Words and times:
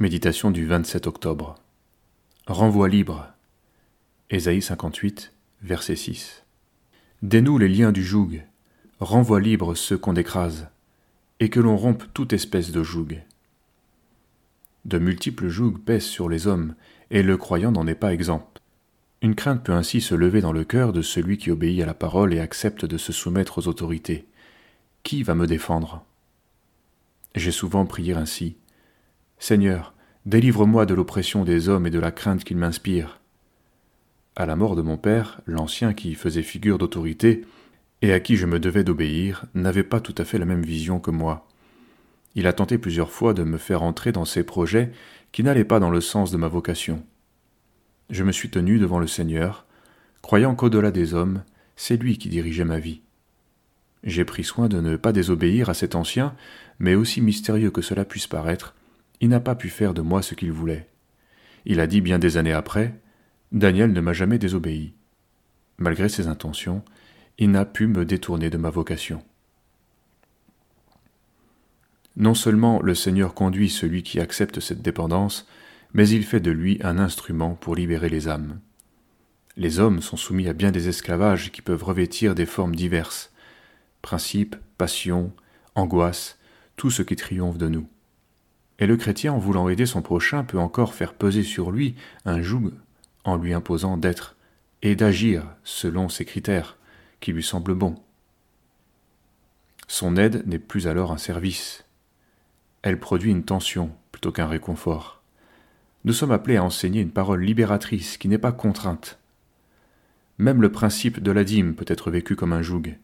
Méditation 0.00 0.50
du 0.50 0.64
27 0.64 1.06
octobre. 1.06 1.56
Renvoi 2.46 2.88
libre. 2.88 3.26
Ésaïe 4.30 4.62
58, 4.62 5.30
verset 5.60 5.94
6. 5.94 6.42
Dénoue 7.20 7.58
les 7.58 7.68
liens 7.68 7.92
du 7.92 8.02
joug, 8.02 8.40
renvoie 8.98 9.40
libre 9.40 9.74
ceux 9.74 9.98
qu'on 9.98 10.16
écrase, 10.16 10.68
et 11.38 11.50
que 11.50 11.60
l'on 11.60 11.76
rompe 11.76 12.04
toute 12.14 12.32
espèce 12.32 12.72
de 12.72 12.82
joug. 12.82 13.08
De 14.86 14.98
multiples 14.98 15.48
jougs 15.48 15.78
pèsent 15.78 16.06
sur 16.06 16.30
les 16.30 16.46
hommes, 16.46 16.76
et 17.10 17.22
le 17.22 17.36
croyant 17.36 17.70
n'en 17.70 17.86
est 17.86 17.94
pas 17.94 18.14
exempt. 18.14 18.62
Une 19.20 19.34
crainte 19.34 19.62
peut 19.62 19.74
ainsi 19.74 20.00
se 20.00 20.14
lever 20.14 20.40
dans 20.40 20.52
le 20.52 20.64
cœur 20.64 20.94
de 20.94 21.02
celui 21.02 21.36
qui 21.36 21.50
obéit 21.50 21.82
à 21.82 21.86
la 21.86 21.92
parole 21.92 22.32
et 22.32 22.40
accepte 22.40 22.86
de 22.86 22.96
se 22.96 23.12
soumettre 23.12 23.58
aux 23.58 23.68
autorités. 23.68 24.24
Qui 25.02 25.22
va 25.22 25.34
me 25.34 25.46
défendre? 25.46 26.06
J'ai 27.34 27.52
souvent 27.52 27.84
prié 27.84 28.14
ainsi. 28.14 28.56
Seigneur, 29.42 29.94
délivre-moi 30.26 30.86
de 30.86 30.94
l'oppression 30.94 31.44
des 31.44 31.68
hommes 31.68 31.86
et 31.86 31.90
de 31.90 31.98
la 31.98 32.12
crainte 32.12 32.44
qu'ils 32.44 32.56
m'inspirent. 32.56 33.20
À 34.36 34.46
la 34.46 34.56
mort 34.56 34.76
de 34.76 34.82
mon 34.82 34.96
père, 34.96 35.40
l'ancien 35.46 35.92
qui 35.92 36.14
faisait 36.14 36.42
figure 36.42 36.78
d'autorité, 36.78 37.44
et 38.02 38.12
à 38.12 38.20
qui 38.20 38.36
je 38.36 38.46
me 38.46 38.60
devais 38.60 38.84
d'obéir, 38.84 39.44
n'avait 39.54 39.82
pas 39.82 40.00
tout 40.00 40.14
à 40.16 40.24
fait 40.24 40.38
la 40.38 40.46
même 40.46 40.62
vision 40.62 41.00
que 41.00 41.10
moi. 41.10 41.46
Il 42.34 42.46
a 42.46 42.52
tenté 42.52 42.78
plusieurs 42.78 43.10
fois 43.10 43.34
de 43.34 43.44
me 43.44 43.58
faire 43.58 43.82
entrer 43.82 44.12
dans 44.12 44.24
ses 44.24 44.44
projets 44.44 44.92
qui 45.32 45.42
n'allaient 45.42 45.64
pas 45.64 45.80
dans 45.80 45.90
le 45.90 46.00
sens 46.00 46.30
de 46.30 46.36
ma 46.36 46.48
vocation. 46.48 47.04
Je 48.08 48.24
me 48.24 48.32
suis 48.32 48.50
tenu 48.50 48.78
devant 48.78 48.98
le 48.98 49.06
Seigneur, 49.06 49.66
croyant 50.22 50.54
qu'au-delà 50.54 50.90
des 50.90 51.14
hommes, 51.14 51.42
c'est 51.76 51.96
lui 51.96 52.18
qui 52.18 52.28
dirigeait 52.28 52.64
ma 52.64 52.78
vie. 52.78 53.00
J'ai 54.04 54.24
pris 54.24 54.44
soin 54.44 54.68
de 54.68 54.80
ne 54.80 54.96
pas 54.96 55.12
désobéir 55.12 55.68
à 55.68 55.74
cet 55.74 55.94
ancien, 55.94 56.34
mais 56.78 56.94
aussi 56.94 57.20
mystérieux 57.20 57.70
que 57.70 57.82
cela 57.82 58.04
puisse 58.04 58.26
paraître, 58.26 58.74
il 59.20 59.28
n'a 59.28 59.40
pas 59.40 59.54
pu 59.54 59.68
faire 59.68 59.94
de 59.94 60.00
moi 60.00 60.22
ce 60.22 60.34
qu'il 60.34 60.52
voulait. 60.52 60.88
Il 61.64 61.80
a 61.80 61.86
dit 61.86 62.00
bien 62.00 62.18
des 62.18 62.36
années 62.36 62.52
après, 62.52 62.98
Daniel 63.52 63.92
ne 63.92 64.00
m'a 64.00 64.12
jamais 64.12 64.38
désobéi. 64.38 64.94
Malgré 65.78 66.08
ses 66.08 66.26
intentions, 66.26 66.82
il 67.38 67.50
n'a 67.50 67.64
pu 67.64 67.86
me 67.86 68.04
détourner 68.04 68.50
de 68.50 68.58
ma 68.58 68.70
vocation. 68.70 69.22
Non 72.16 72.34
seulement 72.34 72.80
le 72.82 72.94
Seigneur 72.94 73.34
conduit 73.34 73.70
celui 73.70 74.02
qui 74.02 74.20
accepte 74.20 74.60
cette 74.60 74.82
dépendance, 74.82 75.46
mais 75.92 76.08
il 76.08 76.24
fait 76.24 76.40
de 76.40 76.50
lui 76.50 76.78
un 76.82 76.98
instrument 76.98 77.54
pour 77.54 77.74
libérer 77.74 78.08
les 78.08 78.28
âmes. 78.28 78.60
Les 79.56 79.78
hommes 79.80 80.00
sont 80.00 80.16
soumis 80.16 80.48
à 80.48 80.52
bien 80.52 80.70
des 80.70 80.88
esclavages 80.88 81.50
qui 81.50 81.62
peuvent 81.62 81.84
revêtir 81.84 82.34
des 82.34 82.46
formes 82.46 82.74
diverses 82.74 83.32
principes, 84.02 84.56
passions, 84.78 85.32
angoisses, 85.74 86.38
tout 86.76 86.90
ce 86.90 87.02
qui 87.02 87.16
triomphe 87.16 87.58
de 87.58 87.68
nous. 87.68 87.86
Et 88.80 88.86
le 88.86 88.96
chrétien, 88.96 89.34
en 89.34 89.38
voulant 89.38 89.68
aider 89.68 89.86
son 89.86 90.02
prochain, 90.02 90.42
peut 90.42 90.58
encore 90.58 90.94
faire 90.94 91.14
peser 91.14 91.42
sur 91.42 91.70
lui 91.70 91.94
un 92.24 92.42
joug 92.42 92.72
en 93.24 93.36
lui 93.36 93.52
imposant 93.52 93.98
d'être 93.98 94.36
et 94.82 94.96
d'agir 94.96 95.44
selon 95.62 96.08
ses 96.08 96.24
critères 96.24 96.78
qui 97.20 97.32
lui 97.32 97.42
semblent 97.42 97.74
bons. 97.74 97.96
Son 99.86 100.16
aide 100.16 100.46
n'est 100.46 100.58
plus 100.58 100.86
alors 100.86 101.12
un 101.12 101.18
service. 101.18 101.84
Elle 102.82 102.98
produit 102.98 103.30
une 103.30 103.44
tension 103.44 103.90
plutôt 104.12 104.32
qu'un 104.32 104.46
réconfort. 104.46 105.20
Nous 106.04 106.14
sommes 106.14 106.32
appelés 106.32 106.56
à 106.56 106.64
enseigner 106.64 107.02
une 107.02 107.10
parole 107.10 107.42
libératrice 107.42 108.16
qui 108.16 108.28
n'est 108.28 108.38
pas 108.38 108.52
contrainte. 108.52 109.18
Même 110.38 110.62
le 110.62 110.72
principe 110.72 111.22
de 111.22 111.30
la 111.30 111.44
dîme 111.44 111.74
peut 111.74 111.84
être 111.86 112.10
vécu 112.10 112.36
comme 112.36 112.54
un 112.54 112.62
joug. 112.62 112.96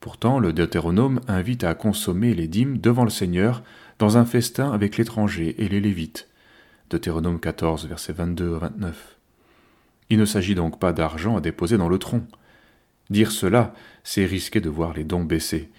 Pourtant, 0.00 0.38
le 0.38 0.52
Deutéronome 0.52 1.20
invite 1.26 1.64
à 1.64 1.74
consommer 1.74 2.34
les 2.34 2.48
dîmes 2.48 2.78
devant 2.78 3.04
le 3.04 3.10
Seigneur 3.10 3.62
dans 3.98 4.18
un 4.18 4.26
festin 4.26 4.72
avec 4.72 4.98
l'étranger 4.98 5.54
et 5.58 5.68
les 5.68 5.80
Lévites. 5.80 6.28
Deutéronome 6.90 7.40
14, 7.40 7.86
versets 7.86 8.12
22 8.12 8.56
à 8.56 8.58
29. 8.58 9.16
Il 10.10 10.18
ne 10.18 10.24
s'agit 10.24 10.54
donc 10.54 10.78
pas 10.78 10.92
d'argent 10.92 11.36
à 11.36 11.40
déposer 11.40 11.78
dans 11.78 11.88
le 11.88 11.98
tronc. 11.98 12.26
Dire 13.10 13.32
cela, 13.32 13.74
c'est 14.04 14.26
risquer 14.26 14.60
de 14.60 14.68
voir 14.68 14.92
les 14.92 15.04
dons 15.04 15.24
baisser. 15.24 15.70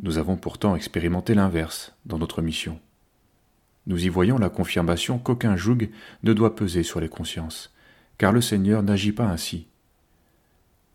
Nous 0.00 0.18
avons 0.18 0.36
pourtant 0.36 0.76
expérimenté 0.76 1.34
l'inverse 1.34 1.92
dans 2.06 2.18
notre 2.18 2.40
mission. 2.40 2.80
Nous 3.86 4.04
y 4.04 4.08
voyons 4.08 4.38
la 4.38 4.48
confirmation 4.48 5.18
qu'aucun 5.18 5.56
joug 5.56 5.88
ne 6.22 6.32
doit 6.32 6.56
peser 6.56 6.82
sur 6.82 7.00
les 7.00 7.08
consciences, 7.08 7.74
car 8.16 8.32
le 8.32 8.40
Seigneur 8.40 8.82
n'agit 8.82 9.12
pas 9.12 9.26
ainsi. 9.26 9.66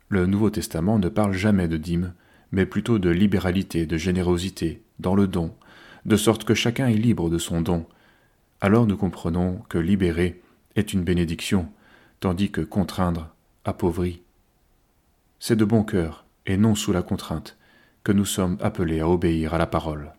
Le 0.09 0.25
Nouveau 0.25 0.49
Testament 0.49 0.99
ne 0.99 1.09
parle 1.09 1.33
jamais 1.33 1.67
de 1.67 1.77
dîmes, 1.77 2.13
mais 2.51 2.65
plutôt 2.65 2.99
de 2.99 3.09
libéralité, 3.09 3.85
de 3.85 3.97
générosité, 3.97 4.83
dans 4.99 5.15
le 5.15 5.27
don, 5.27 5.55
de 6.05 6.17
sorte 6.17 6.43
que 6.43 6.53
chacun 6.53 6.87
est 6.87 6.95
libre 6.95 7.29
de 7.29 7.37
son 7.37 7.61
don. 7.61 7.85
Alors 8.61 8.85
nous 8.85 8.97
comprenons 8.97 9.63
que 9.69 9.77
libérer 9.77 10.41
est 10.75 10.93
une 10.93 11.03
bénédiction, 11.03 11.69
tandis 12.19 12.51
que 12.51 12.61
contraindre 12.61 13.29
appauvrit. 13.65 14.21
C'est 15.39 15.55
de 15.55 15.65
bon 15.65 15.83
cœur, 15.83 16.25
et 16.45 16.57
non 16.57 16.75
sous 16.75 16.93
la 16.93 17.01
contrainte, 17.01 17.57
que 18.03 18.11
nous 18.11 18.25
sommes 18.25 18.57
appelés 18.61 18.99
à 18.99 19.07
obéir 19.07 19.53
à 19.53 19.57
la 19.57 19.67
parole. 19.67 20.13